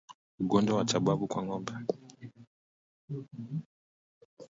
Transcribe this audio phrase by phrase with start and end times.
[0.39, 1.73] Ugonjwa wa chambavu kwa ngombe